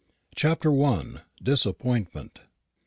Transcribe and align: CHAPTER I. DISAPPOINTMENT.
CHAPTER 0.33 0.73
I. 0.83 1.03
DISAPPOINTMENT. 1.43 2.39